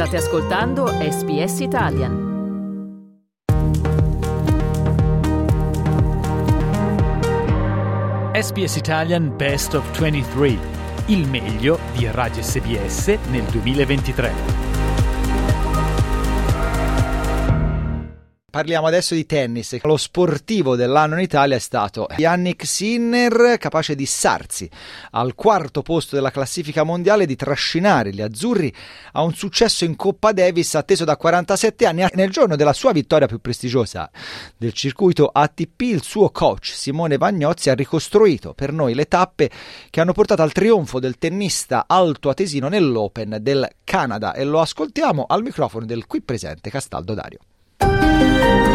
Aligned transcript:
State 0.00 0.16
ascoltando 0.16 0.86
SBS 0.86 1.60
Italian. 1.60 2.12
SBS 8.32 8.76
Italian 8.76 9.36
Best 9.36 9.74
of 9.74 9.84
23, 9.98 10.58
il 11.08 11.28
meglio 11.28 11.78
di 11.92 12.08
Radio 12.10 12.42
SBS 12.42 13.08
nel 13.30 13.44
2023. 13.50 14.69
Parliamo 18.50 18.88
adesso 18.88 19.14
di 19.14 19.26
tennis. 19.26 19.80
Lo 19.82 19.96
sportivo 19.96 20.74
dell'anno 20.74 21.14
in 21.14 21.20
Italia 21.20 21.54
è 21.54 21.60
stato 21.60 22.08
Yannick 22.16 22.66
Sinner, 22.66 23.58
capace 23.58 23.94
di 23.94 24.02
issarsi 24.02 24.68
al 25.12 25.36
quarto 25.36 25.82
posto 25.82 26.16
della 26.16 26.32
classifica 26.32 26.82
mondiale 26.82 27.22
e 27.22 27.26
di 27.26 27.36
trascinare 27.36 28.12
gli 28.12 28.20
azzurri 28.20 28.74
a 29.12 29.22
un 29.22 29.34
successo 29.34 29.84
in 29.84 29.94
Coppa 29.94 30.32
Davis 30.32 30.74
atteso 30.74 31.04
da 31.04 31.16
47 31.16 31.86
anni. 31.86 32.04
Nel 32.14 32.30
giorno 32.30 32.56
della 32.56 32.72
sua 32.72 32.90
vittoria 32.90 33.28
più 33.28 33.40
prestigiosa 33.40 34.10
del 34.56 34.72
circuito 34.72 35.30
ATP, 35.32 35.80
il 35.82 36.02
suo 36.02 36.30
coach 36.30 36.72
Simone 36.74 37.18
Vagnozzi 37.18 37.70
ha 37.70 37.74
ricostruito 37.74 38.52
per 38.52 38.72
noi 38.72 38.94
le 38.94 39.06
tappe 39.06 39.48
che 39.90 40.00
hanno 40.00 40.12
portato 40.12 40.42
al 40.42 40.50
trionfo 40.50 40.98
del 40.98 41.18
tennista 41.18 41.84
altoatesino 41.86 42.66
nell'Open 42.66 43.38
del 43.40 43.68
Canada 43.84 44.34
e 44.34 44.42
lo 44.42 44.58
ascoltiamo 44.58 45.26
al 45.28 45.42
microfono 45.42 45.86
del 45.86 46.08
qui 46.08 46.20
presente 46.20 46.68
Castaldo 46.68 47.14
Dario. 47.14 47.38
Thank 48.40 48.64
you. 48.64 48.69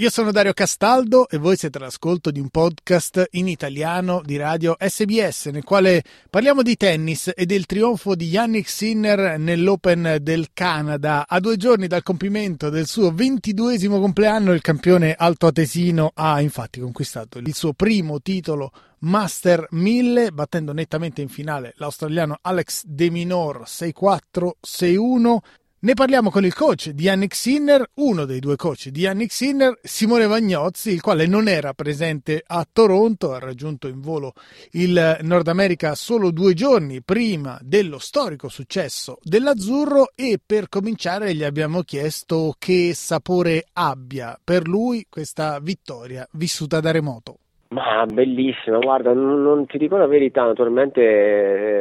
Io 0.00 0.08
sono 0.08 0.32
Dario 0.32 0.54
Castaldo 0.54 1.28
e 1.28 1.36
voi 1.36 1.58
siete 1.58 1.76
all'ascolto 1.76 2.30
di 2.30 2.40
un 2.40 2.48
podcast 2.48 3.22
in 3.32 3.48
italiano 3.48 4.22
di 4.24 4.38
radio 4.38 4.74
SBS 4.78 5.48
nel 5.52 5.62
quale 5.62 6.02
parliamo 6.30 6.62
di 6.62 6.74
tennis 6.74 7.30
e 7.36 7.44
del 7.44 7.66
trionfo 7.66 8.14
di 8.14 8.28
Yannick 8.28 8.66
Sinner 8.66 9.38
nell'Open 9.38 10.16
del 10.22 10.52
Canada. 10.54 11.26
A 11.28 11.38
due 11.38 11.58
giorni 11.58 11.86
dal 11.86 12.02
compimento 12.02 12.70
del 12.70 12.86
suo 12.86 13.12
ventiduesimo 13.12 14.00
compleanno 14.00 14.52
il 14.52 14.62
campione 14.62 15.12
altoatesino 15.12 16.12
ha 16.14 16.40
infatti 16.40 16.80
conquistato 16.80 17.36
il 17.36 17.54
suo 17.54 17.74
primo 17.74 18.22
titolo 18.22 18.72
Master 19.00 19.66
1000 19.70 20.32
battendo 20.32 20.72
nettamente 20.72 21.20
in 21.20 21.28
finale 21.28 21.74
l'australiano 21.76 22.38
Alex 22.40 22.84
De 22.86 23.10
Minor 23.10 23.64
6-4-6-1 23.66 25.36
ne 25.82 25.94
parliamo 25.94 26.30
con 26.30 26.44
il 26.44 26.52
coach 26.52 26.90
di 26.90 27.04
Yannick 27.04 27.34
Sinner, 27.34 27.90
uno 27.94 28.26
dei 28.26 28.38
due 28.38 28.56
coach 28.56 28.88
di 28.88 29.00
Yannick 29.00 29.32
Sinner, 29.32 29.78
Simone 29.82 30.26
Vagnozzi, 30.26 30.90
il 30.90 31.00
quale 31.00 31.26
non 31.26 31.48
era 31.48 31.72
presente 31.72 32.42
a 32.46 32.66
Toronto, 32.70 33.32
ha 33.32 33.38
raggiunto 33.38 33.88
in 33.88 34.00
volo 34.00 34.34
il 34.72 35.18
Nord 35.22 35.48
America 35.48 35.94
solo 35.94 36.30
due 36.32 36.52
giorni 36.52 37.02
prima 37.02 37.58
dello 37.62 37.98
storico 37.98 38.48
successo 38.48 39.18
dell'Azzurro 39.22 40.12
e 40.14 40.38
per 40.44 40.68
cominciare 40.68 41.34
gli 41.34 41.44
abbiamo 41.44 41.82
chiesto 41.82 42.54
che 42.58 42.92
sapore 42.94 43.64
abbia 43.72 44.38
per 44.42 44.68
lui 44.68 45.06
questa 45.08 45.58
vittoria 45.60 46.28
vissuta 46.32 46.80
da 46.80 46.90
remoto. 46.90 47.38
Ma 47.72 48.04
bellissima, 48.04 48.78
guarda, 48.78 49.12
non, 49.12 49.42
non, 49.42 49.64
ti 49.66 49.78
dico 49.78 49.96
la 49.96 50.08
verità, 50.08 50.44
naturalmente 50.44 51.00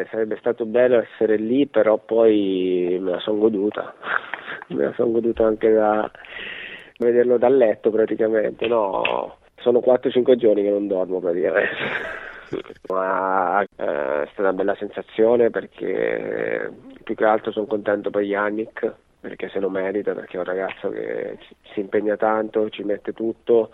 eh, 0.01 0.07
sarebbe 0.11 0.37
stato 0.37 0.65
bello 0.67 0.99
essere 0.99 1.35
lì, 1.37 1.65
però 1.65 1.97
poi 1.97 2.95
me 3.01 3.11
la 3.11 3.19
sono 3.19 3.39
goduta, 3.39 3.95
me 4.69 4.83
la 4.83 4.93
sono 4.93 5.09
goduta 5.09 5.47
anche 5.47 5.71
da 5.71 6.09
vederlo 6.99 7.39
dal 7.39 7.57
letto 7.57 7.89
praticamente, 7.89 8.67
no, 8.67 9.37
sono 9.55 9.79
4-5 9.79 10.35
giorni 10.35 10.61
che 10.61 10.69
non 10.69 10.85
dormo 10.85 11.19
praticamente. 11.19 11.75
Ma 12.89 13.61
eh, 13.61 13.65
è 13.75 14.27
stata 14.31 14.41
una 14.49 14.53
bella 14.53 14.75
sensazione 14.75 15.49
perché 15.49 16.71
più 17.03 17.15
che 17.15 17.25
altro 17.25 17.51
sono 17.51 17.65
contento 17.65 18.11
per 18.11 18.21
Yannick 18.21 18.93
perché 19.19 19.49
se 19.49 19.59
lo 19.59 19.69
merita, 19.69 20.13
perché 20.13 20.37
è 20.37 20.39
un 20.39 20.45
ragazzo 20.45 20.89
che 20.89 21.37
si 21.73 21.79
impegna 21.81 22.15
tanto, 22.15 22.69
ci 22.69 22.83
mette 22.83 23.11
tutto, 23.11 23.71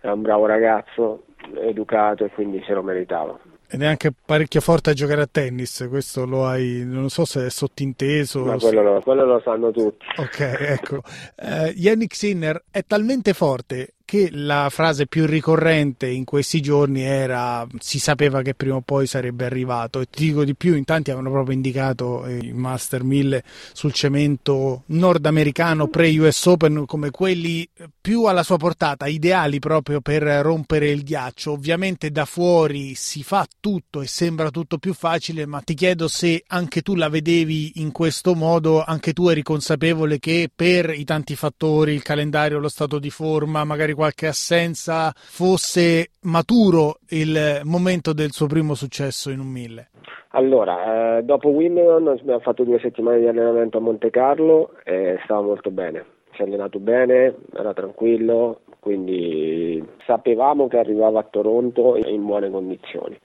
è 0.00 0.08
un 0.08 0.22
bravo 0.22 0.46
ragazzo, 0.46 1.24
educato 1.54 2.24
e 2.24 2.30
quindi 2.30 2.62
se 2.66 2.72
lo 2.72 2.82
meritava. 2.82 3.38
Ed 3.72 3.82
è 3.82 3.86
anche 3.86 4.12
parecchio 4.12 4.60
forte 4.60 4.90
a 4.90 4.92
giocare 4.94 5.22
a 5.22 5.28
tennis, 5.30 5.86
questo 5.88 6.26
lo 6.26 6.44
hai, 6.44 6.82
non 6.84 7.08
so 7.08 7.24
se 7.24 7.46
è 7.46 7.50
sottinteso. 7.50 8.44
Ma 8.44 8.56
quello 8.56 8.82
lo, 8.82 9.00
quello 9.00 9.24
lo 9.24 9.40
sanno 9.44 9.70
tutti. 9.70 10.04
Ok, 10.16 10.40
ecco. 10.40 10.96
Uh, 11.36 11.70
Yannick 11.76 12.16
Sinner 12.16 12.64
è 12.68 12.82
talmente 12.84 13.32
forte 13.32 13.94
che 14.10 14.28
la 14.32 14.66
frase 14.70 15.06
più 15.06 15.24
ricorrente 15.24 16.08
in 16.08 16.24
questi 16.24 16.60
giorni 16.60 17.02
era 17.02 17.64
si 17.78 18.00
sapeva 18.00 18.42
che 18.42 18.54
prima 18.54 18.74
o 18.74 18.80
poi 18.80 19.06
sarebbe 19.06 19.44
arrivato 19.44 20.00
e 20.00 20.08
ti 20.10 20.24
dico 20.24 20.42
di 20.42 20.56
più 20.56 20.74
in 20.74 20.82
tanti 20.82 21.12
avevano 21.12 21.32
proprio 21.32 21.54
indicato 21.54 22.26
eh, 22.26 22.38
i 22.38 22.52
Master 22.52 23.04
1000 23.04 23.44
sul 23.72 23.92
cemento 23.92 24.82
nordamericano 24.86 25.86
pre-US 25.86 26.44
Open 26.46 26.86
come 26.86 27.12
quelli 27.12 27.68
più 28.00 28.24
alla 28.24 28.42
sua 28.42 28.56
portata, 28.56 29.06
ideali 29.06 29.60
proprio 29.60 30.00
per 30.00 30.22
rompere 30.22 30.90
il 30.90 31.04
ghiaccio. 31.04 31.52
Ovviamente 31.52 32.10
da 32.10 32.24
fuori 32.24 32.96
si 32.96 33.22
fa 33.22 33.46
tutto 33.60 34.00
e 34.00 34.08
sembra 34.08 34.50
tutto 34.50 34.78
più 34.78 34.92
facile, 34.94 35.46
ma 35.46 35.60
ti 35.60 35.74
chiedo 35.74 36.08
se 36.08 36.42
anche 36.48 36.82
tu 36.82 36.96
la 36.96 37.08
vedevi 37.08 37.74
in 37.76 37.92
questo 37.92 38.34
modo, 38.34 38.82
anche 38.82 39.12
tu 39.12 39.28
eri 39.28 39.42
consapevole 39.42 40.18
che 40.18 40.50
per 40.52 40.90
i 40.90 41.04
tanti 41.04 41.36
fattori, 41.36 41.92
il 41.92 42.02
calendario, 42.02 42.58
lo 42.58 42.68
stato 42.68 42.98
di 42.98 43.10
forma, 43.10 43.62
magari 43.62 43.92
qualche 44.00 44.28
assenza, 44.28 45.12
fosse 45.14 46.12
maturo 46.22 47.00
il 47.10 47.60
momento 47.64 48.14
del 48.14 48.30
suo 48.30 48.46
primo 48.46 48.72
successo 48.72 49.28
in 49.28 49.40
un 49.40 49.48
mille? 49.48 49.88
Allora, 50.30 51.18
eh, 51.18 51.22
dopo 51.22 51.50
Wimbledon 51.50 52.08
abbiamo 52.08 52.40
fatto 52.40 52.64
due 52.64 52.78
settimane 52.78 53.18
di 53.18 53.26
allenamento 53.26 53.76
a 53.76 53.82
Monte 53.82 54.08
Carlo 54.08 54.70
e 54.84 55.18
stava 55.24 55.42
molto 55.42 55.70
bene. 55.70 56.02
Si 56.32 56.40
è 56.40 56.44
allenato 56.44 56.78
bene, 56.78 57.34
era 57.52 57.74
tranquillo, 57.74 58.60
quindi 58.80 59.84
sapevamo 60.06 60.66
che 60.66 60.78
arrivava 60.78 61.20
a 61.20 61.28
Toronto 61.28 61.98
in 62.02 62.24
buone 62.24 62.48
condizioni. 62.48 63.18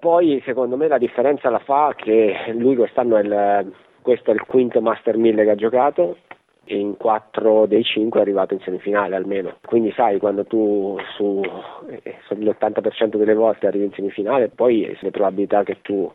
Poi 0.00 0.42
secondo 0.44 0.76
me 0.76 0.88
la 0.88 0.98
differenza 0.98 1.48
la 1.48 1.60
fa 1.60 1.94
che 1.94 2.34
lui 2.54 2.74
quest'anno 2.74 3.18
è 3.18 3.20
il, 3.20 3.72
questo 4.02 4.32
è 4.32 4.34
il 4.34 4.42
quinto 4.48 4.80
Master 4.80 5.16
1000 5.16 5.44
che 5.44 5.50
ha 5.50 5.54
giocato 5.54 6.16
in 6.68 6.96
4 6.96 7.66
dei 7.66 7.82
5 7.82 8.18
è 8.18 8.22
arrivato 8.22 8.54
in 8.54 8.60
semifinale 8.60 9.16
almeno. 9.16 9.56
Quindi 9.64 9.92
sai, 9.92 10.18
quando 10.18 10.44
tu 10.44 10.96
su, 11.16 11.42
eh, 12.02 12.18
l'80% 12.28 13.16
delle 13.16 13.34
volte 13.34 13.66
arrivi 13.66 13.84
in 13.84 13.92
semifinale, 13.92 14.48
poi 14.48 14.96
le 15.00 15.10
probabilità 15.10 15.62
che 15.62 15.78
tu 15.82 16.10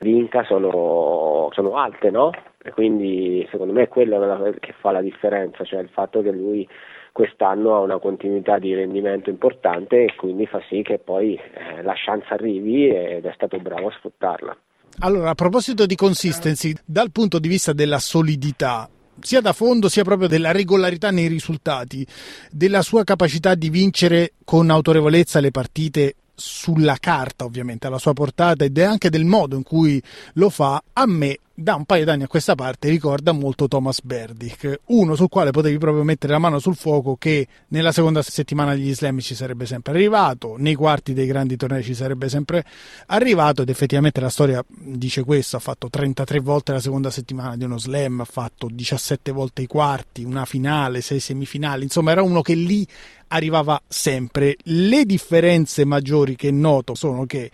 vinca 0.00 0.44
sono, 0.44 1.48
sono 1.52 1.76
alte, 1.76 2.10
no? 2.10 2.30
E 2.62 2.70
quindi 2.70 3.46
secondo 3.50 3.72
me 3.72 3.84
è 3.84 3.88
quello 3.88 4.52
che 4.60 4.74
fa 4.78 4.90
la 4.90 5.00
differenza, 5.00 5.64
cioè 5.64 5.80
il 5.80 5.88
fatto 5.88 6.22
che 6.22 6.30
lui 6.30 6.68
quest'anno 7.12 7.74
ha 7.74 7.80
una 7.80 7.98
continuità 7.98 8.58
di 8.58 8.74
rendimento 8.74 9.30
importante 9.30 10.04
e 10.04 10.14
quindi 10.14 10.46
fa 10.46 10.60
sì 10.68 10.82
che 10.82 10.98
poi 10.98 11.34
eh, 11.34 11.82
la 11.82 11.94
chance 11.96 12.32
arrivi 12.32 12.88
ed 12.88 13.24
è 13.24 13.32
stato 13.34 13.58
bravo 13.58 13.88
a 13.88 13.92
sfruttarla. 13.92 14.56
Allora, 15.00 15.30
a 15.30 15.34
proposito 15.34 15.86
di 15.86 15.94
consistency, 15.94 16.74
dal 16.84 17.10
punto 17.12 17.38
di 17.38 17.48
vista 17.48 17.72
della 17.72 17.98
solidità, 17.98 18.88
sia 19.20 19.40
da 19.40 19.52
fondo 19.52 19.88
sia 19.88 20.04
proprio 20.04 20.28
della 20.28 20.52
regolarità 20.52 21.10
nei 21.10 21.26
risultati, 21.26 22.06
della 22.50 22.82
sua 22.82 23.04
capacità 23.04 23.54
di 23.54 23.70
vincere 23.70 24.32
con 24.44 24.70
autorevolezza 24.70 25.40
le 25.40 25.50
partite 25.50 26.14
sulla 26.34 26.96
carta 27.00 27.44
ovviamente 27.44 27.88
alla 27.88 27.98
sua 27.98 28.12
portata 28.12 28.64
ed 28.64 28.78
è 28.78 28.84
anche 28.84 29.10
del 29.10 29.24
modo 29.24 29.56
in 29.56 29.62
cui 29.62 30.00
lo 30.34 30.50
fa. 30.50 30.82
A 30.92 31.06
me 31.06 31.38
da 31.60 31.74
un 31.74 31.84
paio 31.86 32.04
d'anni 32.04 32.22
a 32.22 32.28
questa 32.28 32.54
parte 32.54 32.88
ricorda 32.88 33.32
molto 33.32 33.66
Thomas 33.66 34.00
Berdick, 34.00 34.82
uno 34.86 35.16
sul 35.16 35.28
quale 35.28 35.50
potevi 35.50 35.76
proprio 35.76 36.04
mettere 36.04 36.32
la 36.32 36.38
mano 36.38 36.60
sul 36.60 36.76
fuoco 36.76 37.16
che 37.16 37.48
nella 37.68 37.90
seconda 37.90 38.22
settimana 38.22 38.76
degli 38.76 38.94
slam 38.94 39.18
ci 39.18 39.34
sarebbe 39.34 39.66
sempre 39.66 39.92
arrivato, 39.92 40.54
nei 40.56 40.76
quarti 40.76 41.14
dei 41.14 41.26
grandi 41.26 41.56
tornei 41.56 41.82
ci 41.82 41.94
sarebbe 41.94 42.28
sempre 42.28 42.64
arrivato 43.06 43.62
ed 43.62 43.70
effettivamente 43.70 44.20
la 44.20 44.28
storia 44.28 44.64
dice 44.68 45.24
questo, 45.24 45.56
ha 45.56 45.60
fatto 45.60 45.90
33 45.90 46.38
volte 46.38 46.70
la 46.70 46.80
seconda 46.80 47.10
settimana 47.10 47.56
di 47.56 47.64
uno 47.64 47.76
slam, 47.76 48.20
ha 48.20 48.24
fatto 48.24 48.68
17 48.70 49.32
volte 49.32 49.62
i 49.62 49.66
quarti, 49.66 50.22
una 50.22 50.44
finale, 50.44 51.00
6 51.00 51.18
semifinali, 51.18 51.82
insomma 51.82 52.12
era 52.12 52.22
uno 52.22 52.40
che 52.40 52.54
lì 52.54 52.86
arrivava 53.28 53.82
sempre. 53.86 54.56
Le 54.62 55.04
differenze 55.04 55.84
maggiori 55.84 56.36
che 56.36 56.52
noto 56.52 56.94
sono 56.94 57.26
che 57.26 57.50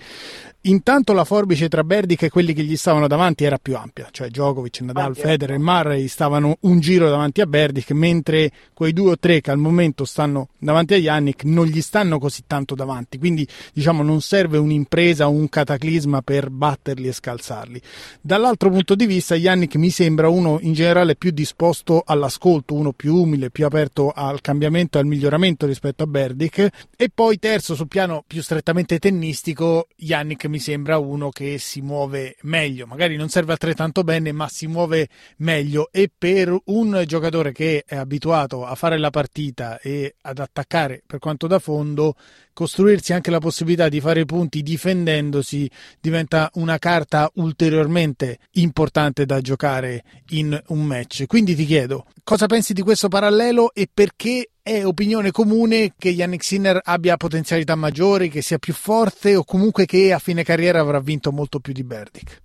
Intanto 0.67 1.13
la 1.13 1.25
forbice 1.25 1.69
tra 1.69 1.85
Berdic 1.85 2.23
e 2.23 2.31
quelli 2.31 2.55
che 2.55 2.63
gli 2.63 2.77
stavano 2.77 3.07
davanti 3.07 3.45
era 3.45 3.59
più 3.59 3.77
ampia, 3.77 4.09
cioè 4.11 4.29
Djokovic, 4.29 4.81
Nadal, 4.81 5.15
Federer 5.15 5.57
e 5.57 5.59
Murray 5.59 6.09
stavano 6.09 6.57
un 6.61 6.81
giro 6.81 7.11
davanti 7.11 7.43
a 7.43 7.47
Berdic, 7.47 7.91
mentre 7.91 8.51
quei 8.73 8.95
due 8.95 9.11
o 9.11 9.19
tre 9.19 9.43
che 9.43 9.51
al 9.51 9.59
momento 9.59 10.07
stanno 10.07 10.49
davanti 10.65 10.95
a 10.95 10.97
Yannick 10.97 11.45
non 11.45 11.67
gli 11.67 11.83
stanno 11.83 12.19
così 12.19 12.45
tanto 12.47 12.75
davanti, 12.75 13.19
quindi 13.19 13.47
diciamo 13.73 14.03
non 14.03 14.23
serve 14.23 14.57
un'impresa 14.57 15.29
o 15.29 15.31
un 15.31 15.49
cataclisma 15.49 16.23
per 16.23 16.49
batterli 16.49 17.07
e 17.07 17.13
scalzarli. 17.13 17.81
Dall'altro 18.21 18.71
punto 18.71 18.95
di 18.95 19.05
vista 19.05 19.37
Yannick 19.37 19.77
mi 19.77 19.91
sembra 19.91 20.29
uno 20.29 20.59
in 20.63 20.73
generale 20.73 21.17
più 21.17 21.31
disposto 21.33 22.03
all'ascolto, 22.05 22.75
uno 22.75 22.93
più 22.93 23.15
umile, 23.15 23.51
più 23.51 23.67
aperto 23.67 24.11
al 24.11 24.41
cambiamento 24.41 24.97
e 24.97 25.03
al 25.03 25.07
miglioramento 25.07 25.67
rispetto 25.67 26.05
a 26.05 26.07
Berdic. 26.07 26.69
E 26.97 27.11
poi 27.15 27.39
terzo 27.39 27.75
sul 27.75 27.89
piano 27.89 28.25
più 28.27 28.41
strettamente 28.41 28.99
tennistico 28.99 29.89
Yannick 29.97 30.47
mi 30.47 30.59
sembra 30.59 30.97
uno 30.97 31.29
che 31.29 31.59
si 31.59 31.83
muove 31.83 32.37
meglio, 32.43 32.87
magari 32.87 33.17
non 33.17 33.29
serve 33.29 33.53
altrettanto 33.53 34.03
bene, 34.03 34.33
ma 34.33 34.49
si 34.49 34.67
muove 34.67 35.09
meglio. 35.39 35.91
E 35.93 36.11
per 36.17 36.57
un 36.65 37.03
giocatore 37.07 37.53
che 37.53 37.85
è 37.87 37.97
abituato 37.97 38.65
a 38.65 38.75
fare 38.75 38.97
la 38.97 39.11
partita 39.11 39.79
e 39.79 40.15
ad 40.23 40.39
attaccare 40.39 40.53
per 40.63 41.19
quanto 41.19 41.47
da 41.47 41.59
fondo, 41.59 42.15
costruirsi 42.53 43.13
anche 43.13 43.31
la 43.31 43.39
possibilità 43.39 43.89
di 43.89 44.01
fare 44.01 44.25
punti 44.25 44.63
difendendosi 44.63 45.69
diventa 46.01 46.49
una 46.55 46.79
carta 46.79 47.29
ulteriormente 47.35 48.39
importante 48.53 49.27
da 49.27 49.41
giocare 49.41 50.03
in 50.31 50.59
un 50.69 50.85
match. 50.85 51.27
Quindi 51.27 51.55
ti 51.55 51.65
chiedo, 51.65 52.07
cosa 52.23 52.47
pensi 52.47 52.73
di 52.73 52.83
questo 52.83 53.09
parallelo 53.09 53.73
e 53.75 53.89
perché 53.93 54.51
è 54.63 54.85
opinione 54.85 55.31
comune 55.31 55.93
che 55.99 56.09
Yannick 56.09 56.43
Sinner 56.43 56.81
abbia 56.83 57.19
potenzialità 57.19 57.75
maggiori, 57.75 58.31
che 58.31 58.41
sia 58.41 58.59
più 58.59 58.73
forte 58.73 59.37
o 59.37 59.45
comunque 59.45 59.85
che 59.85 60.13
a 60.13 60.19
fine 60.19 60.43
carriera 60.43 60.81
avrà 60.81 61.01
vinto 61.01 61.33
molto 61.33 61.59
più 61.59 61.73
di 61.73 61.85
Berdic? 61.85 62.43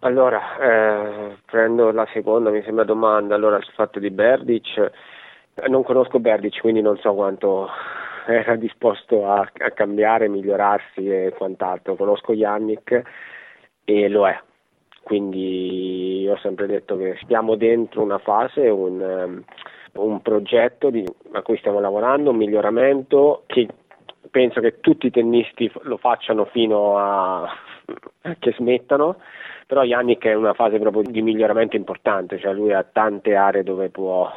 Allora, 0.00 0.58
eh, 0.58 1.36
prendo 1.46 1.90
la 1.90 2.06
seconda, 2.12 2.50
mi 2.50 2.62
sembra 2.62 2.84
domanda. 2.84 3.34
Allora, 3.34 3.58
sul 3.62 3.72
fatto 3.72 3.98
di 3.98 4.10
Berdic, 4.10 4.90
non 5.68 5.82
conosco 5.82 6.18
Berdic, 6.18 6.60
quindi 6.60 6.80
non 6.80 6.96
so 6.98 7.14
quanto 7.14 7.68
era 8.26 8.56
disposto 8.56 9.26
a, 9.26 9.40
a 9.40 9.70
cambiare, 9.70 10.28
migliorarsi 10.28 11.08
e 11.08 11.34
quant'altro. 11.36 11.94
Conosco 11.94 12.32
Yannick 12.32 13.02
e 13.84 14.08
lo 14.08 14.26
è. 14.26 14.38
Quindi 15.02 16.26
ho 16.30 16.36
sempre 16.38 16.66
detto 16.66 16.96
che 16.96 17.18
stiamo 17.22 17.56
dentro 17.56 18.02
una 18.02 18.18
fase, 18.18 18.68
un, 18.68 19.00
um, 19.00 19.44
un 20.02 20.22
progetto 20.22 20.88
di, 20.88 21.04
a 21.32 21.42
cui 21.42 21.58
stiamo 21.58 21.78
lavorando, 21.78 22.30
un 22.30 22.36
miglioramento 22.36 23.42
che 23.46 23.68
penso 24.30 24.60
che 24.60 24.80
tutti 24.80 25.06
i 25.06 25.10
tennisti 25.10 25.70
lo 25.82 25.98
facciano 25.98 26.46
fino 26.46 26.96
a, 26.96 27.42
a 27.42 28.36
che 28.38 28.52
smettano, 28.56 29.16
però 29.66 29.84
Yannick 29.84 30.24
è 30.24 30.30
in 30.30 30.38
una 30.38 30.54
fase 30.54 30.78
proprio 30.78 31.02
di 31.02 31.20
miglioramento 31.20 31.76
importante, 31.76 32.38
cioè 32.38 32.54
lui 32.54 32.72
ha 32.72 32.82
tante 32.82 33.34
aree 33.36 33.62
dove 33.62 33.90
può 33.90 34.32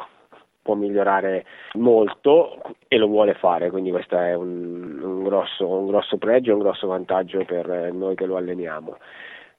può 0.68 0.74
migliorare 0.74 1.46
molto 1.76 2.60
e 2.88 2.98
lo 2.98 3.06
vuole 3.06 3.32
fare, 3.32 3.70
quindi 3.70 3.90
questo 3.90 4.18
è 4.18 4.34
un, 4.34 5.00
un, 5.02 5.22
grosso, 5.22 5.66
un 5.66 5.86
grosso 5.86 6.18
pregio 6.18 6.52
un 6.52 6.58
grosso 6.58 6.86
vantaggio 6.86 7.42
per 7.46 7.90
noi 7.94 8.14
che 8.14 8.26
lo 8.26 8.36
alleniamo. 8.36 8.98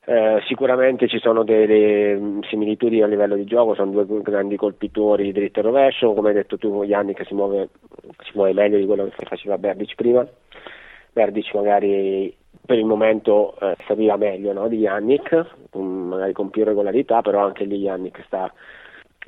Eh, 0.05 0.39
sicuramente 0.45 1.07
ci 1.07 1.17
sono 1.17 1.43
delle 1.43 2.39
similitudini 2.47 3.01
a 3.01 3.07
livello 3.07 3.35
di 3.35 3.45
gioco, 3.45 3.73
sono 3.73 4.03
due 4.03 4.21
grandi 4.21 4.55
colpitori 4.55 5.31
dritto 5.31 5.59
e 5.59 5.63
rovescio, 5.63 6.13
come 6.13 6.29
hai 6.29 6.35
detto 6.35 6.59
tu 6.59 6.83
Yannick 6.83 7.25
si 7.25 7.33
muove, 7.33 7.69
si 8.23 8.31
muove 8.35 8.53
meglio 8.53 8.77
di 8.77 8.85
quello 8.85 9.05
che 9.05 9.25
faceva 9.25 9.57
Berdic 9.57 9.95
prima, 9.95 10.27
Berdic 11.11 11.55
magari 11.55 12.35
per 12.63 12.77
il 12.77 12.85
momento 12.85 13.55
eh, 13.59 13.75
serviva 13.87 14.15
meglio 14.15 14.53
no, 14.53 14.67
di 14.67 14.77
Yannick, 14.77 15.43
magari 15.73 16.33
con 16.33 16.51
più 16.51 16.63
regolarità, 16.63 17.21
però 17.21 17.43
anche 17.43 17.63
lì 17.63 17.77
Yannick 17.77 18.23
sta 18.25 18.51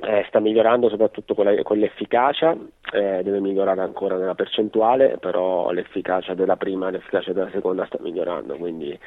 eh, 0.02 0.24
sta 0.28 0.40
migliorando 0.40 0.88
soprattutto 0.88 1.34
con, 1.34 1.44
la, 1.44 1.62
con 1.62 1.78
l'efficacia, 1.78 2.56
eh, 2.92 3.22
deve 3.22 3.40
migliorare 3.40 3.80
ancora 3.80 4.16
nella 4.16 4.34
percentuale, 4.34 5.16
però 5.18 5.70
l'efficacia 5.70 6.34
della 6.34 6.56
prima 6.56 6.88
e 6.88 6.92
l'efficacia 6.92 7.32
della 7.32 7.50
seconda 7.50 7.86
sta 7.86 7.98
migliorando, 8.00 8.56
quindi 8.56 8.98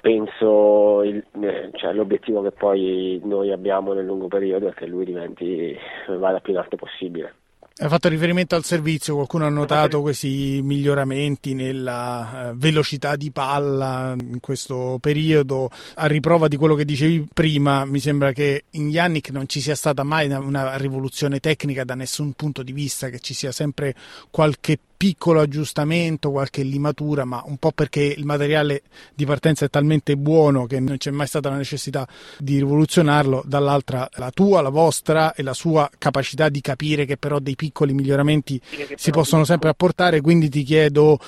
penso 0.00 1.02
il, 1.02 1.24
eh, 1.40 1.70
cioè, 1.72 1.92
l'obiettivo 1.92 2.42
che 2.42 2.52
poi 2.52 3.20
noi 3.24 3.50
abbiamo 3.52 3.92
nel 3.92 4.04
lungo 4.04 4.28
periodo 4.28 4.68
è 4.68 4.74
che 4.74 4.86
lui 4.86 5.04
diventi, 5.04 5.76
vada 6.08 6.40
più 6.40 6.52
in 6.52 6.58
alto 6.58 6.76
possibile. 6.76 7.34
Hai 7.76 7.88
fatto 7.88 8.08
riferimento 8.08 8.54
al 8.54 8.62
servizio, 8.62 9.16
qualcuno 9.16 9.46
ha 9.46 9.48
notato 9.48 10.00
questi 10.00 10.60
miglioramenti 10.62 11.54
nella 11.54 12.50
eh, 12.50 12.52
velocità 12.54 13.16
di 13.16 13.32
palla 13.32 14.14
in 14.16 14.38
questo 14.38 14.98
periodo. 15.00 15.68
A 15.94 16.06
riprova 16.06 16.46
di 16.46 16.56
quello 16.56 16.76
che 16.76 16.84
dicevi 16.84 17.26
prima, 17.34 17.84
mi 17.84 17.98
sembra 17.98 18.30
che 18.30 18.66
in 18.70 18.90
Yannick 18.90 19.30
non 19.30 19.48
ci 19.48 19.60
sia 19.60 19.74
stata 19.74 20.04
mai 20.04 20.30
una 20.30 20.76
rivoluzione 20.76 21.40
tecnica 21.40 21.82
da 21.82 21.96
nessun 21.96 22.34
punto 22.34 22.62
di 22.62 22.70
vista, 22.70 23.08
che 23.08 23.18
ci 23.18 23.34
sia 23.34 23.50
sempre 23.50 23.92
qualche 24.30 24.78
piccolo 25.04 25.42
aggiustamento, 25.42 26.30
qualche 26.30 26.62
limatura, 26.62 27.26
ma 27.26 27.42
un 27.44 27.58
po' 27.58 27.72
perché 27.72 28.00
il 28.00 28.24
materiale 28.24 28.84
di 29.14 29.26
partenza 29.26 29.66
è 29.66 29.68
talmente 29.68 30.16
buono 30.16 30.64
che 30.64 30.80
non 30.80 30.96
c'è 30.96 31.10
mai 31.10 31.26
stata 31.26 31.50
la 31.50 31.56
necessità 31.56 32.08
di 32.38 32.56
rivoluzionarlo, 32.56 33.42
dall'altra 33.44 34.08
la 34.14 34.30
tua, 34.30 34.62
la 34.62 34.70
vostra 34.70 35.34
e 35.34 35.42
la 35.42 35.52
sua 35.52 35.90
capacità 35.98 36.48
di 36.48 36.62
capire 36.62 37.04
che 37.04 37.18
però 37.18 37.38
dei 37.38 37.54
piccoli 37.54 37.92
miglioramenti 37.92 38.58
si 38.94 39.10
possono 39.10 39.44
sempre 39.44 39.68
apportare, 39.68 40.22
quindi 40.22 40.48
ti 40.48 40.62
chiedo 40.62 41.18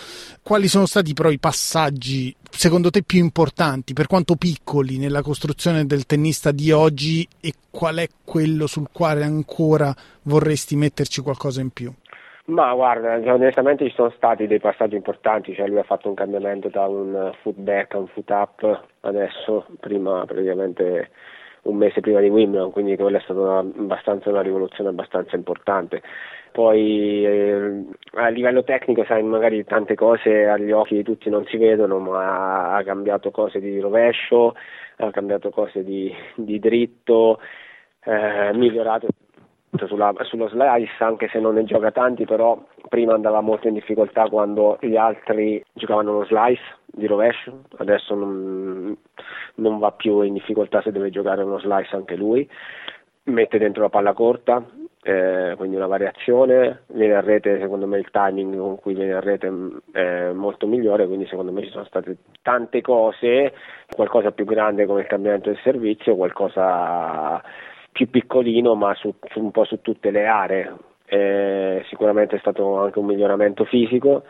quali 0.40 0.68
sono 0.68 0.86
stati 0.86 1.12
però 1.12 1.28
i 1.28 1.38
passaggi 1.38 2.34
secondo 2.50 2.88
te 2.88 3.02
più 3.02 3.18
importanti, 3.18 3.92
per 3.92 4.06
quanto 4.06 4.36
piccoli, 4.36 4.96
nella 4.96 5.20
costruzione 5.20 5.84
del 5.84 6.06
tennista 6.06 6.50
di 6.50 6.70
oggi? 6.70 7.28
E 7.40 7.52
qual 7.68 7.96
è 7.96 8.08
quello 8.24 8.66
sul 8.66 8.88
quale 8.90 9.22
ancora 9.22 9.94
vorresti 10.22 10.76
metterci 10.76 11.20
qualcosa 11.20 11.60
in 11.60 11.68
più? 11.68 11.92
Ma 12.48 12.72
guarda, 12.74 13.16
onestamente 13.34 13.88
ci 13.88 13.94
sono 13.94 14.10
stati 14.10 14.46
dei 14.46 14.60
passaggi 14.60 14.94
importanti, 14.94 15.52
cioè 15.52 15.66
lui 15.66 15.78
ha 15.78 15.82
fatto 15.82 16.08
un 16.08 16.14
cambiamento 16.14 16.68
da 16.68 16.86
un 16.86 17.32
foot 17.42 17.56
back 17.56 17.94
a 17.94 17.98
un 17.98 18.06
foot 18.06 18.30
up 18.30 18.84
adesso, 19.00 19.66
prima 19.80 20.24
praticamente 20.24 21.10
un 21.62 21.76
mese 21.76 22.00
prima 22.00 22.20
di 22.20 22.28
Wimbledon, 22.28 22.70
quindi 22.70 22.94
quella 22.96 23.18
è 23.18 23.20
stata 23.22 23.40
una, 23.40 23.58
abbastanza 23.58 24.30
una 24.30 24.42
rivoluzione 24.42 24.90
abbastanza 24.90 25.34
importante. 25.34 26.02
Poi 26.52 27.24
eh, 27.26 27.84
a 28.12 28.28
livello 28.28 28.62
tecnico, 28.62 29.04
sai, 29.04 29.24
magari 29.24 29.64
tante 29.64 29.96
cose 29.96 30.46
agli 30.46 30.70
occhi 30.70 30.94
di 30.94 31.02
tutti 31.02 31.28
non 31.28 31.44
si 31.46 31.56
vedono, 31.56 31.98
ma 31.98 32.76
ha 32.76 32.82
cambiato 32.84 33.32
cose 33.32 33.58
di 33.58 33.80
rovescio, 33.80 34.54
ha 34.98 35.10
cambiato 35.10 35.50
cose 35.50 35.82
di, 35.82 36.14
di 36.36 36.60
dritto, 36.60 37.40
eh, 38.04 38.52
migliorato 38.54 39.08
sulla, 39.84 40.12
sullo 40.20 40.48
slice 40.48 41.04
anche 41.04 41.28
se 41.28 41.38
non 41.38 41.54
ne 41.54 41.64
gioca 41.64 41.90
tanti 41.90 42.24
però 42.24 42.58
prima 42.88 43.14
andava 43.14 43.40
molto 43.40 43.68
in 43.68 43.74
difficoltà 43.74 44.28
quando 44.28 44.78
gli 44.80 44.96
altri 44.96 45.62
giocavano 45.72 46.12
lo 46.12 46.24
slice 46.24 46.62
di 46.86 47.06
rovescio. 47.06 47.64
Adesso 47.76 48.14
non, 48.14 48.96
non 49.56 49.78
va 49.78 49.92
più 49.92 50.22
in 50.22 50.32
difficoltà 50.32 50.80
se 50.80 50.92
deve 50.92 51.10
giocare 51.10 51.42
uno 51.42 51.58
slice 51.58 51.94
anche 51.96 52.16
lui. 52.16 52.48
Mette 53.24 53.58
dentro 53.58 53.82
la 53.82 53.88
palla 53.88 54.14
corta 54.14 54.64
eh, 55.06 55.54
quindi 55.56 55.76
una 55.76 55.86
variazione. 55.86 56.82
Viene 56.88 57.14
a 57.14 57.20
rete 57.20 57.60
secondo 57.60 57.86
me 57.86 57.98
il 57.98 58.10
timing 58.10 58.56
con 58.56 58.80
cui 58.80 58.94
viene 58.94 59.12
a 59.12 59.20
rete 59.20 59.48
mm, 59.48 59.76
è 59.92 60.32
molto 60.32 60.66
migliore 60.66 61.06
quindi 61.06 61.26
secondo 61.26 61.52
me 61.52 61.62
ci 61.62 61.70
sono 61.70 61.84
state 61.84 62.16
tante 62.42 62.80
cose 62.80 63.52
qualcosa 63.94 64.32
più 64.32 64.44
grande 64.44 64.84
come 64.84 65.02
il 65.02 65.06
cambiamento 65.06 65.48
del 65.48 65.60
servizio 65.62 66.16
qualcosa 66.16 67.40
più 67.96 68.10
piccolino 68.10 68.74
ma 68.74 68.94
su, 68.94 69.14
su 69.30 69.40
un 69.40 69.50
po' 69.50 69.64
su 69.64 69.80
tutte 69.80 70.10
le 70.10 70.26
aree. 70.26 70.74
Eh, 71.06 71.82
sicuramente 71.88 72.36
è 72.36 72.38
stato 72.40 72.78
anche 72.78 72.98
un 72.98 73.06
miglioramento 73.06 73.64
fisico 73.64 74.22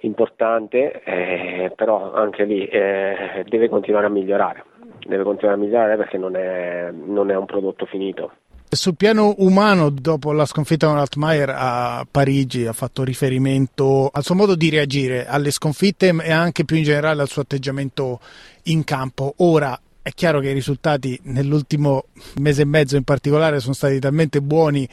importante, 0.00 1.02
eh, 1.04 1.72
però 1.76 2.12
anche 2.12 2.44
lì 2.44 2.66
eh, 2.66 3.44
deve 3.46 3.68
continuare 3.68 4.06
a 4.06 4.10
migliorare, 4.10 4.64
deve 5.06 5.22
continuare 5.22 5.56
a 5.56 5.62
migliorare 5.62 5.96
perché 5.96 6.18
non 6.18 6.34
è, 6.34 6.90
non 6.90 7.30
è 7.30 7.36
un 7.36 7.46
prodotto 7.46 7.86
finito. 7.86 8.32
Sul 8.68 8.96
piano 8.96 9.34
umano, 9.38 9.90
dopo 9.90 10.32
la 10.32 10.44
sconfitta 10.44 10.88
con 10.88 10.98
Altmaier 10.98 11.54
a 11.54 12.04
Parigi, 12.10 12.66
ha 12.66 12.72
fatto 12.72 13.04
riferimento 13.04 14.10
al 14.12 14.24
suo 14.24 14.34
modo 14.34 14.56
di 14.56 14.68
reagire 14.68 15.26
alle 15.26 15.52
sconfitte 15.52 16.08
e 16.08 16.32
anche 16.32 16.64
più 16.64 16.76
in 16.76 16.82
generale 16.82 17.22
al 17.22 17.28
suo 17.28 17.42
atteggiamento 17.42 18.18
in 18.64 18.82
campo. 18.82 19.34
Ora, 19.38 19.78
è 20.06 20.12
chiaro 20.12 20.38
che 20.38 20.50
i 20.50 20.54
risultati 20.54 21.18
nell'ultimo 21.24 22.04
mese 22.36 22.62
e 22.62 22.64
mezzo 22.64 22.94
in 22.94 23.02
particolare 23.02 23.58
sono 23.58 23.74
stati 23.74 23.98
talmente 23.98 24.40
buoni 24.40 24.88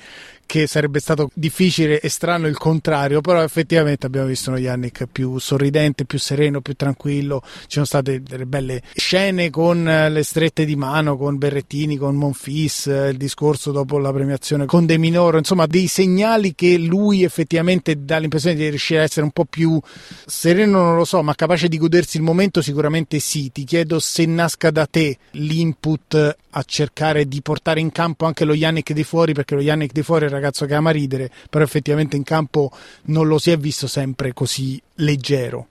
che 0.46 0.68
sarebbe 0.68 1.00
stato 1.00 1.30
difficile 1.34 2.00
e 2.00 2.10
strano 2.10 2.48
il 2.48 2.58
contrario, 2.58 3.22
però 3.22 3.42
effettivamente 3.42 4.06
abbiamo 4.06 4.28
visto 4.28 4.50
uno 4.50 4.60
Yannick 4.60 5.08
più 5.12 5.38
sorridente, 5.40 6.06
più 6.06 6.20
sereno, 6.20 6.62
più 6.62 6.76
tranquillo, 6.76 7.42
ci 7.44 7.68
sono 7.70 7.86
state 7.86 8.22
delle 8.22 8.46
belle 8.46 8.82
scene 8.94 9.50
con 9.50 9.84
le 9.84 10.24
strette 10.24 10.66
di 10.66 10.76
mano, 10.76 11.18
con 11.18 11.38
Berrettini, 11.38 11.98
con 11.98 12.16
Monfis, 12.16 12.86
il 12.86 13.18
discorso 13.18 13.72
dopo 13.72 13.98
la 13.98 14.12
premiazione 14.12 14.66
con 14.66 14.86
De 14.86 14.98
Minoro, 14.98 15.38
insomma 15.38 15.66
dei 15.66 15.88
segnali 15.88 16.56
che 16.56 16.78
lui 16.78 17.24
effettivamente 17.24 18.04
dà 18.04 18.18
l'impressione 18.18 18.56
di 18.56 18.70
riuscire 18.70 19.02
a 19.02 19.04
essere 19.04 19.26
un 19.26 19.32
po' 19.32 19.46
più 19.46 19.80
sereno, 20.26 20.84
non 20.84 20.96
lo 20.96 21.06
so, 21.06 21.22
ma 21.24 21.36
capace 21.36 21.68
di 21.68 21.78
godersi 21.78 22.18
il 22.18 22.24
momento 22.24 22.62
sicuramente 22.62 23.20
sì, 23.20 23.52
ti 23.52 23.64
chiedo 23.64 24.00
se 24.00 24.26
nasca 24.26 24.72
da 24.72 24.86
te 24.86 25.18
l'input 25.32 26.38
a 26.54 26.62
cercare 26.64 27.26
di 27.26 27.42
portare 27.42 27.80
in 27.80 27.92
campo 27.92 28.26
anche 28.26 28.46
lo 28.46 28.54
Yannick 28.54 28.94
di 28.94 29.04
fuori, 29.04 29.34
perché 29.34 29.56
lo 29.56 29.62
Yannick 29.62 29.94
di 29.94 30.04
fuori 30.04 30.28
ragazzo 30.28 30.66
che 30.66 30.76
ama 30.76 30.92
ridere, 30.92 31.30
però 31.50 31.64
effettivamente 31.64 32.16
in 32.16 32.24
campo 32.24 32.70
non 33.08 33.28
lo 33.28 33.38
si 33.38 33.52
è 33.52 33.58
visto 33.58 33.88
sempre 33.88 34.34
così 34.34 34.82
leggero. 34.96 35.68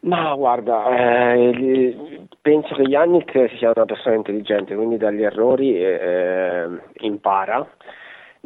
Ma 0.00 0.32
guarda, 0.34 0.88
eh, 1.34 2.18
penso 2.40 2.74
che 2.74 2.82
Yannick 2.82 3.56
sia 3.56 3.72
una 3.74 3.84
persona 3.84 4.14
intelligente, 4.14 4.74
quindi 4.74 4.96
dagli 4.96 5.22
errori 5.22 5.76
eh, 5.76 6.66
impara. 7.00 7.66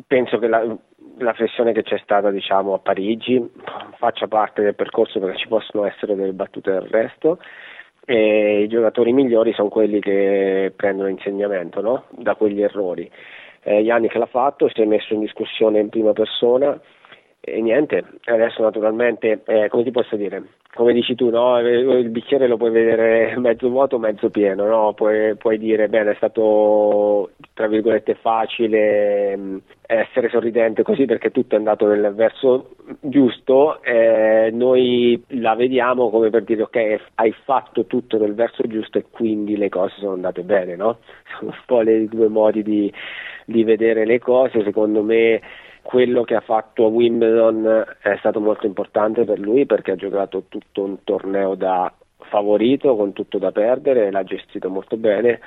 Penso 0.06 0.38
che 0.38 0.48
la, 0.48 0.64
la 1.18 1.32
flessione 1.34 1.72
che 1.72 1.82
c'è 1.82 1.98
stata 2.02 2.30
diciamo, 2.30 2.72
a 2.72 2.78
Parigi 2.78 3.50
faccia 3.98 4.26
parte 4.28 4.62
del 4.62 4.74
percorso 4.74 5.20
perché 5.20 5.38
ci 5.38 5.48
possono 5.48 5.84
essere 5.84 6.14
delle 6.14 6.32
battute 6.32 6.70
del 6.70 6.88
resto 6.88 7.38
e 8.04 8.62
i 8.62 8.68
giocatori 8.68 9.12
migliori 9.12 9.52
sono 9.52 9.68
quelli 9.68 10.00
che 10.00 10.72
prendono 10.74 11.08
insegnamento 11.08 11.80
no? 11.80 12.04
da 12.10 12.34
quegli 12.34 12.62
errori. 12.62 13.10
Eh, 13.62 13.80
Yannick 13.80 14.14
l'ha 14.16 14.26
fatto, 14.26 14.68
si 14.68 14.82
è 14.82 14.84
messo 14.84 15.14
in 15.14 15.20
discussione 15.20 15.78
in 15.78 15.88
prima 15.88 16.12
persona 16.12 16.78
e 17.44 17.60
niente, 17.60 18.04
adesso 18.26 18.62
naturalmente, 18.62 19.42
eh, 19.46 19.68
come 19.68 19.82
ti 19.82 19.90
posso 19.90 20.14
dire, 20.14 20.42
come 20.74 20.92
dici 20.92 21.16
tu, 21.16 21.28
no? 21.28 21.58
il 21.58 22.08
bicchiere 22.08 22.46
lo 22.46 22.56
puoi 22.56 22.70
vedere 22.70 23.34
mezzo 23.36 23.68
vuoto 23.68 23.98
mezzo 23.98 24.30
pieno, 24.30 24.64
no? 24.64 24.92
puoi, 24.94 25.34
puoi, 25.36 25.58
dire, 25.58 25.88
bene, 25.88 26.12
è 26.12 26.14
stato, 26.14 27.30
tra 27.62 27.70
virgolette, 27.70 28.16
facile 28.16 29.36
mm, 29.36 29.56
essere 29.86 30.28
sorridente 30.30 30.82
così 30.82 31.04
perché 31.04 31.30
tutto 31.30 31.54
è 31.54 31.58
andato 31.58 31.86
nel 31.86 32.12
verso 32.12 32.70
giusto, 32.98 33.80
eh, 33.84 34.50
noi 34.52 35.22
la 35.28 35.54
vediamo 35.54 36.10
come 36.10 36.28
per 36.28 36.42
dire, 36.42 36.62
ok, 36.62 37.00
hai 37.14 37.32
fatto 37.44 37.86
tutto 37.86 38.18
nel 38.18 38.34
verso 38.34 38.64
giusto 38.66 38.98
e 38.98 39.04
quindi 39.08 39.56
le 39.56 39.68
cose 39.68 39.94
sono 39.98 40.14
andate 40.14 40.42
bene, 40.42 40.74
no? 40.74 40.98
Sono 41.38 41.52
un 41.52 41.62
po' 41.64 41.82
i 41.82 42.08
due 42.08 42.26
modi 42.26 42.64
di, 42.64 42.92
di 43.44 43.62
vedere 43.62 44.04
le 44.04 44.18
cose, 44.18 44.64
secondo 44.64 45.04
me 45.04 45.40
quello 45.82 46.24
che 46.24 46.34
ha 46.34 46.40
fatto 46.40 46.86
a 46.86 46.88
Wimbledon 46.88 47.84
è 48.00 48.16
stato 48.18 48.40
molto 48.40 48.66
importante 48.66 49.24
per 49.24 49.38
lui 49.38 49.66
perché 49.66 49.92
ha 49.92 49.96
giocato 49.96 50.44
tutto 50.48 50.82
un 50.82 51.04
torneo 51.04 51.54
da 51.54 51.92
favorito 52.28 52.96
con 52.96 53.12
tutto 53.12 53.38
da 53.38 53.52
perdere, 53.52 54.10
l'ha 54.10 54.24
gestito 54.24 54.68
molto 54.68 54.96
bene 54.96 55.38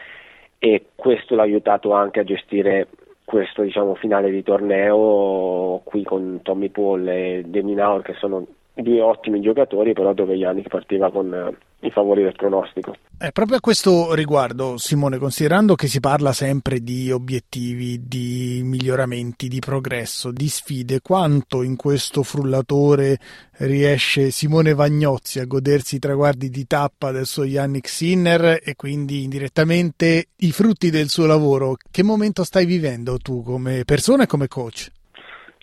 e 0.65 0.88
questo 0.95 1.36
l'ha 1.36 1.43
aiutato 1.43 1.91
anche 1.91 2.22
a 2.22 2.24
gestire 2.24 2.88
questo 3.24 3.62
diciamo, 3.62 3.93
finale 3.93 4.31
di 4.31 4.41
torneo 4.41 5.81
qui 5.84 6.03
con 6.03 6.39
Tommy 6.41 6.69
Paul 6.69 7.07
e 7.07 7.43
Deminaur 7.45 8.01
che 8.01 8.13
sono 8.13 8.48
due 8.75 9.01
ottimi 9.01 9.41
giocatori 9.41 9.94
però 9.94 10.13
dove 10.13 10.36
Yannick 10.36 10.70
partiva 10.70 11.12
con 11.12 11.55
i 11.82 11.91
favori 11.91 12.24
del 12.24 12.36
pronostico. 12.36 12.96
Eh, 13.17 13.32
proprio 13.32 13.58
a 13.58 13.62
questo 13.62 14.13
riguardo, 14.13 14.77
Simone, 14.77 15.17
considerando 15.17 15.75
che 15.75 15.88
si 15.88 16.00
parla 16.00 16.34
sempre 16.34 16.79
di 16.82 17.12
obiettivi, 17.12 18.08
di 18.08 18.62
miglioramenti, 18.63 19.48
di 19.48 19.60
progresso, 19.60 20.32
di 20.32 20.50
sfide, 20.50 21.01
quanto 21.01 21.62
in 21.62 21.75
questo 21.77 22.24
frullatore 22.24 23.17
riesce 23.60 24.32
Simone 24.32 24.74
Vagnozzi 24.74 25.39
a 25.39 25.46
godersi 25.46 25.96
i 25.96 26.00
traguardi 26.00 26.50
di 26.50 26.67
tappa 26.67 27.12
del 27.12 27.25
suo 27.25 27.46
Yannick 27.46 27.88
Sinner 27.88 28.60
e 28.62 28.75
quindi 28.75 29.24
indirettamente 29.24 30.29
i 30.38 30.51
frutti 30.51 30.89
del 30.89 31.08
suo 31.08 31.25
lavoro? 31.25 31.75
Che 31.89 32.03
momento 32.03 32.44
stai 32.44 32.65
vivendo 32.65 33.17
tu 33.17 33.44
come 33.44 33.84
persona 33.86 34.24
e 34.24 34.27
come 34.27 34.48
coach? 34.48 34.91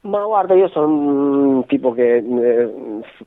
Ma 0.05 0.25
guarda, 0.25 0.55
io 0.55 0.67
sono 0.67 0.87
un 0.89 1.67
tipo 1.67 1.93
che, 1.93 2.17
eh, 2.17 2.71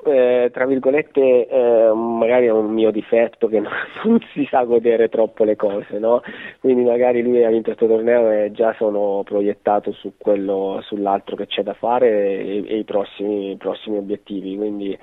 eh, 0.03 0.49
tra 0.51 0.65
virgolette, 0.65 1.47
eh, 1.47 1.93
magari 1.93 2.47
è 2.47 2.51
un 2.51 2.73
mio 2.73 2.91
difetto 2.91 3.47
che 3.47 3.59
non, 3.63 3.71
non, 4.03 4.19
si 4.33 4.45
sa 4.49 4.63
godere 4.63 5.07
troppo 5.07 5.45
le 5.45 5.55
cose, 5.55 5.99
no? 5.99 6.21
Quindi 6.59 6.83
magari 6.83 7.21
lui 7.21 7.45
ha 7.45 7.49
vinto 7.49 7.73
questo 7.73 7.87
torneo 7.87 8.29
e 8.29 8.51
già 8.51 8.73
sono 8.77 9.21
proiettato 9.23 9.93
su 9.93 10.15
quello, 10.17 10.81
sull'altro 10.83 11.37
che 11.37 11.47
c'è 11.47 11.63
da 11.63 11.73
fare 11.75 12.09
e, 12.09 12.65
e 12.67 12.77
i, 12.77 12.83
prossimi, 12.83 13.51
i, 13.51 13.55
prossimi, 13.55 13.95
obiettivi. 13.97 14.57
Quindi, 14.57 14.97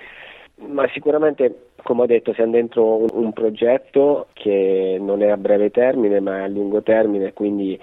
ma 0.67 0.87
sicuramente, 0.93 1.69
come 1.83 2.03
ho 2.03 2.07
detto, 2.07 2.35
siamo 2.35 2.53
dentro 2.53 2.97
un, 2.97 3.09
un 3.13 3.33
progetto 3.33 4.27
che 4.35 4.99
non 5.01 5.23
è 5.23 5.31
a 5.31 5.39
breve 5.39 5.71
termine 5.71 6.21
ma 6.21 6.41
è 6.41 6.43
a 6.43 6.49
lungo 6.49 6.83
termine, 6.83 7.33
quindi 7.33 7.81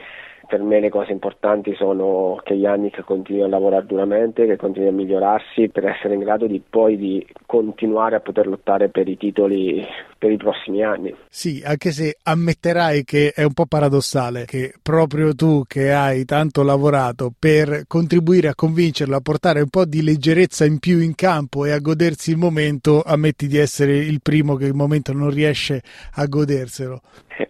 per 0.49 0.63
me 0.63 0.79
le 0.79 0.89
cose 0.89 1.11
importanti 1.11 1.75
sono 1.75 2.41
che 2.43 2.55
Yannick 2.55 3.03
continui 3.03 3.43
a 3.43 3.47
lavorare 3.47 3.85
duramente, 3.85 4.47
che 4.47 4.55
continui 4.55 4.89
a 4.89 4.91
migliorarsi 4.91 5.69
per 5.69 5.85
essere 5.85 6.15
in 6.15 6.21
grado 6.21 6.47
di 6.47 6.59
poi 6.67 6.97
di 6.97 7.25
continuare 7.45 8.15
a 8.15 8.19
poter 8.19 8.47
lottare 8.47 8.89
per 8.89 9.07
i 9.07 9.15
titoli 9.15 9.85
per 10.17 10.31
i 10.31 10.37
prossimi 10.37 10.83
anni. 10.83 11.15
Sì, 11.29 11.61
anche 11.63 11.91
se 11.91 12.17
ammetterai 12.21 13.03
che 13.03 13.31
è 13.33 13.43
un 13.43 13.53
po' 13.53 13.67
paradossale 13.67 14.45
che 14.45 14.73
proprio 14.81 15.33
tu 15.35 15.63
che 15.67 15.93
hai 15.93 16.25
tanto 16.25 16.63
lavorato 16.63 17.31
per 17.37 17.83
contribuire 17.87 18.49
a 18.49 18.55
convincerlo 18.55 19.15
a 19.15 19.21
portare 19.21 19.61
un 19.61 19.69
po' 19.69 19.85
di 19.85 20.01
leggerezza 20.01 20.65
in 20.65 20.79
più 20.79 20.99
in 20.99 21.13
campo 21.13 21.65
e 21.65 21.71
a 21.71 21.79
godersi 21.79 22.31
il 22.31 22.37
momento, 22.37 23.01
ammetti 23.01 23.47
di 23.47 23.57
essere 23.57 23.97
il 23.97 24.19
primo 24.21 24.55
che 24.55 24.65
il 24.65 24.73
momento 24.73 25.13
non 25.13 25.29
riesce 25.29 25.81
a 26.15 26.25
goderselo. 26.25 27.01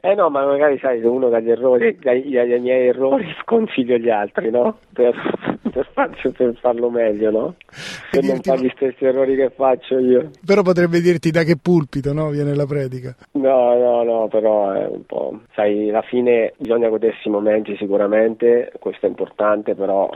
Eh 0.01 0.13
no, 0.13 0.29
ma 0.29 0.45
magari 0.45 0.77
sai, 0.79 1.01
se 1.01 1.07
uno 1.07 1.29
dagli 1.29 1.49
errori, 1.49 1.97
dai, 1.99 2.29
dai 2.29 2.59
miei 2.59 2.89
errori 2.89 3.25
sconsiglio 3.41 3.97
gli 3.97 4.09
altri, 4.09 4.51
no? 4.51 4.77
Per, 4.93 5.15
per, 5.71 5.89
farcio, 5.93 6.31
per 6.31 6.55
farlo 6.59 6.91
meglio, 6.91 7.31
no? 7.31 7.55
Per 8.11 8.23
non 8.23 8.39
fare 8.41 8.61
gli 8.61 8.71
stessi 8.75 9.05
errori 9.05 9.35
che 9.35 9.49
faccio 9.49 9.97
io. 9.97 10.29
Però 10.45 10.61
potrebbe 10.61 11.01
dirti 11.01 11.31
da 11.31 11.43
che 11.43 11.57
pulpito, 11.57 12.13
no? 12.13 12.29
Viene 12.29 12.53
la 12.53 12.65
predica. 12.65 13.15
No, 13.31 13.75
no, 13.77 14.03
no, 14.03 14.27
però 14.27 14.71
è 14.73 14.85
un 14.85 15.05
po'... 15.05 15.39
Sai, 15.55 15.89
alla 15.89 16.03
fine 16.03 16.53
bisogna 16.57 16.89
godersi 16.89 17.27
i 17.27 17.31
momenti 17.31 17.75
sicuramente, 17.77 18.71
questo 18.79 19.07
è 19.07 19.09
importante, 19.09 19.73
però 19.73 20.07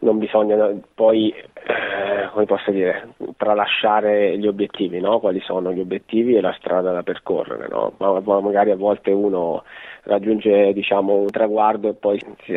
non 0.00 0.18
bisogna 0.18 0.56
poi, 0.94 1.30
eh, 1.30 2.28
come 2.32 2.44
posso 2.44 2.70
dire, 2.70 3.14
tralasciare 3.36 4.38
gli 4.38 4.46
obiettivi, 4.46 5.00
no? 5.00 5.18
quali 5.18 5.40
sono 5.40 5.72
gli 5.72 5.80
obiettivi 5.80 6.36
e 6.36 6.40
la 6.40 6.54
strada 6.58 6.92
da 6.92 7.02
percorrere, 7.02 7.68
no? 7.68 7.92
ma, 7.98 8.20
ma 8.20 8.40
magari 8.40 8.70
a 8.70 8.76
volte 8.76 9.10
uno 9.10 9.62
raggiunge 10.04 10.72
diciamo, 10.72 11.14
un 11.14 11.30
traguardo 11.30 11.88
e 11.88 11.94
poi 11.94 12.18
si, 12.44 12.52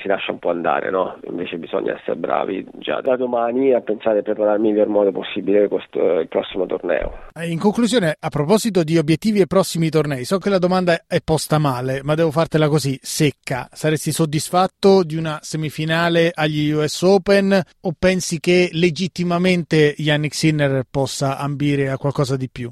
si 0.00 0.08
lascia 0.08 0.32
un 0.32 0.38
po' 0.38 0.50
andare, 0.50 0.90
no? 0.90 1.16
invece 1.28 1.56
bisogna 1.56 1.94
essere 1.94 2.16
bravi 2.16 2.66
già 2.74 3.00
da 3.00 3.16
domani 3.16 3.72
a 3.72 3.80
pensare 3.80 4.16
di 4.16 4.22
preparare 4.22 4.56
il 4.56 4.62
miglior 4.62 4.88
modo 4.88 5.12
possibile 5.12 5.68
questo, 5.68 6.20
il 6.20 6.28
prossimo 6.28 6.66
torneo. 6.66 7.12
Eh, 7.34 7.50
in 7.50 7.58
conclusione, 7.58 8.16
a 8.18 8.28
proposito 8.28 8.82
di 8.82 8.98
obiettivi 8.98 9.40
e 9.40 9.46
prossimi 9.46 9.88
tornei, 9.88 10.24
so 10.24 10.38
che 10.38 10.50
la 10.50 10.58
domanda 10.58 11.04
è 11.06 11.20
posta 11.24 11.58
male, 11.58 12.00
ma 12.02 12.14
devo 12.14 12.30
fartela 12.30 12.68
così, 12.68 12.98
secca. 13.00 13.68
Saresti 13.72 14.12
soddisfatto 14.12 15.02
di 15.02 15.16
una 15.16 15.38
semifinale 15.40 16.30
agli 16.34 16.65
US 16.72 17.02
Open 17.02 17.60
o 17.82 17.92
pensi 17.98 18.40
che 18.40 18.68
legittimamente 18.72 19.94
Yannick 19.96 20.34
Sinner 20.34 20.84
possa 20.90 21.38
ambire 21.38 21.88
a 21.90 21.96
qualcosa 21.98 22.36
di 22.36 22.48
più? 22.50 22.70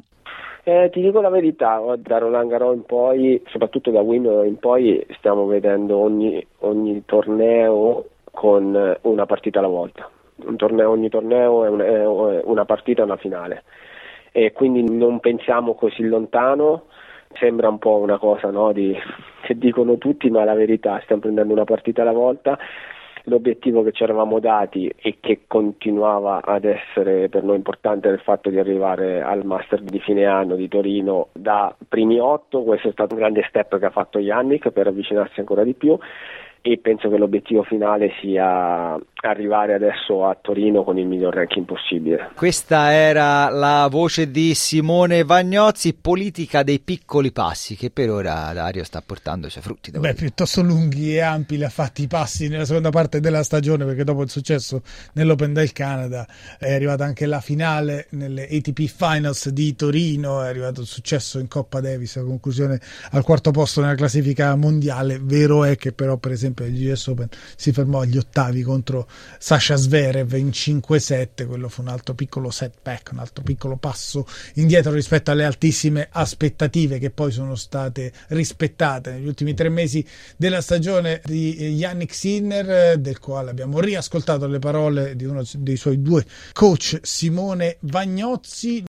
Eh, 0.66 0.88
ti 0.90 1.02
dico 1.02 1.20
la 1.20 1.28
verità, 1.28 1.78
da 1.98 2.16
Roland 2.16 2.48
Garros 2.48 2.74
in 2.74 2.84
poi, 2.84 3.42
soprattutto 3.48 3.90
da 3.90 4.00
Wimbledon 4.00 4.46
in 4.46 4.58
poi, 4.58 5.06
stiamo 5.18 5.44
vedendo 5.44 5.98
ogni, 5.98 6.44
ogni 6.60 7.04
torneo 7.04 8.06
con 8.30 8.98
una 9.02 9.26
partita 9.26 9.58
alla 9.58 9.68
volta. 9.68 10.08
Torneo, 10.56 10.90
ogni 10.90 11.10
torneo 11.10 11.64
è, 11.66 11.68
un, 11.68 11.80
è 11.80 12.06
una 12.44 12.64
partita 12.64 13.04
una 13.04 13.18
finale. 13.18 13.64
E 14.32 14.52
quindi 14.52 14.82
non 14.90 15.20
pensiamo 15.20 15.74
così 15.74 16.02
lontano, 16.04 16.86
sembra 17.34 17.68
un 17.68 17.78
po' 17.78 17.96
una 17.96 18.16
cosa 18.16 18.50
no, 18.50 18.72
di, 18.72 18.96
che 19.42 19.58
dicono 19.58 19.98
tutti, 19.98 20.30
ma 20.30 20.44
la 20.44 20.54
verità, 20.54 20.98
stiamo 21.04 21.20
prendendo 21.20 21.52
una 21.52 21.64
partita 21.64 22.00
alla 22.00 22.12
volta 22.12 22.58
l'obiettivo 23.24 23.82
che 23.82 23.92
ci 23.92 24.02
eravamo 24.02 24.38
dati 24.38 24.92
e 24.96 25.16
che 25.20 25.42
continuava 25.46 26.40
ad 26.42 26.64
essere 26.64 27.28
per 27.28 27.42
noi 27.42 27.56
importante 27.56 28.08
è 28.08 28.12
il 28.12 28.20
fatto 28.20 28.50
di 28.50 28.58
arrivare 28.58 29.22
al 29.22 29.44
Master 29.44 29.80
di 29.80 29.98
fine 30.00 30.26
anno 30.26 30.56
di 30.56 30.68
Torino 30.68 31.28
da 31.32 31.74
primi 31.88 32.18
otto, 32.18 32.62
questo 32.62 32.88
è 32.88 32.92
stato 32.92 33.14
un 33.14 33.20
grande 33.20 33.44
step 33.48 33.78
che 33.78 33.86
ha 33.86 33.90
fatto 33.90 34.18
Yannick 34.18 34.70
per 34.70 34.86
avvicinarsi 34.86 35.40
ancora 35.40 35.64
di 35.64 35.74
più 35.74 35.98
e 36.66 36.78
penso 36.78 37.10
che 37.10 37.18
l'obiettivo 37.18 37.62
finale 37.62 38.12
sia 38.20 38.98
arrivare 39.30 39.74
adesso 39.74 40.26
a 40.26 40.36
Torino 40.40 40.84
con 40.84 40.98
il 40.98 41.06
miglior 41.06 41.34
ranking 41.34 41.64
possibile. 41.64 42.30
Questa 42.34 42.92
era 42.92 43.48
la 43.50 43.88
voce 43.90 44.30
di 44.30 44.54
Simone 44.54 45.24
Vagnozzi, 45.24 45.94
politica 45.94 46.62
dei 46.62 46.80
piccoli 46.80 47.32
passi, 47.32 47.76
che 47.76 47.90
per 47.90 48.10
ora 48.10 48.52
Dario 48.52 48.84
sta 48.84 49.02
portando 49.04 49.46
i 49.46 49.50
suoi 49.50 49.62
frutti. 49.62 49.90
Beh, 49.90 49.98
dire. 49.98 50.14
piuttosto 50.14 50.62
lunghi 50.62 51.14
e 51.14 51.20
ampi 51.20 51.56
li 51.56 51.64
ha 51.64 51.68
fatti 51.68 52.02
i 52.02 52.06
passi 52.06 52.48
nella 52.48 52.64
seconda 52.64 52.90
parte 52.90 53.20
della 53.20 53.42
stagione, 53.42 53.84
perché 53.84 54.04
dopo 54.04 54.22
il 54.22 54.30
successo 54.30 54.82
nell'Open 55.14 55.52
del 55.52 55.72
Canada 55.72 56.26
è 56.58 56.72
arrivata 56.72 57.04
anche 57.04 57.26
la 57.26 57.40
finale 57.40 58.06
nelle 58.10 58.44
ATP 58.44 58.86
Finals 58.86 59.48
di 59.48 59.74
Torino, 59.74 60.42
è 60.42 60.48
arrivato 60.48 60.80
il 60.80 60.86
successo 60.86 61.38
in 61.38 61.48
Coppa 61.48 61.80
Davis, 61.80 62.16
la 62.16 62.24
conclusione 62.24 62.80
al 63.10 63.22
quarto 63.22 63.50
posto 63.50 63.80
nella 63.80 63.94
classifica 63.94 64.54
mondiale. 64.56 65.18
Vero 65.20 65.64
è 65.64 65.76
che 65.76 65.92
però, 65.92 66.16
per 66.16 66.32
esempio, 66.32 66.64
agli 66.64 66.90
US 66.90 67.06
Open 67.06 67.28
si 67.56 67.72
fermò 67.72 68.00
agli 68.00 68.16
ottavi 68.16 68.62
contro 68.62 69.06
Sasha 69.38 69.76
Zverev 69.76 70.32
in 70.34 70.48
5-7 70.48 71.46
quello 71.46 71.68
fu 71.68 71.82
un 71.82 71.88
altro 71.88 72.14
piccolo 72.14 72.50
setback 72.50 73.10
un 73.12 73.18
altro 73.18 73.42
piccolo 73.42 73.76
passo 73.76 74.26
indietro 74.54 74.92
rispetto 74.92 75.30
alle 75.30 75.44
altissime 75.44 76.08
aspettative 76.10 76.98
che 76.98 77.10
poi 77.10 77.30
sono 77.30 77.54
state 77.54 78.12
rispettate 78.28 79.12
negli 79.12 79.26
ultimi 79.26 79.54
tre 79.54 79.68
mesi 79.68 80.06
della 80.36 80.60
stagione 80.60 81.20
di 81.24 81.56
Yannick 81.68 82.14
Sinner 82.14 82.98
del 82.98 83.18
quale 83.18 83.50
abbiamo 83.50 83.80
riascoltato 83.80 84.46
le 84.46 84.58
parole 84.58 85.16
di 85.16 85.24
uno 85.24 85.42
dei 85.54 85.76
suoi 85.76 86.00
due 86.00 86.24
coach 86.52 86.98
Simone 87.02 87.76
Vagnozzi 87.80 88.84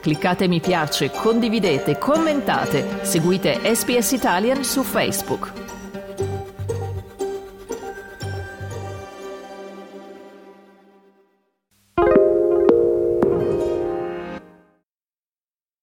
Cliccate 0.00 0.48
mi 0.48 0.60
piace, 0.60 1.10
condividete, 1.10 1.98
commentate, 1.98 3.00
seguite 3.02 3.60
SPS 3.74 4.12
Italian 4.12 4.64
su 4.64 4.82
Facebook. 4.82 5.67